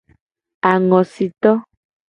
[0.73, 1.51] Angosito.